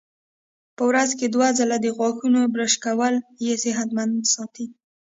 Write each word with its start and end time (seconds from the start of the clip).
په 0.75 0.83
ورځ 0.89 1.09
کې 1.19 1.25
دوه 1.33 1.47
ځله 1.59 1.77
د 1.81 1.87
غاښونو 1.97 2.41
برش 2.53 2.73
کول 2.85 3.15
یې 3.45 3.53
صحتمند 3.63 4.15
ساتي. 4.33 4.65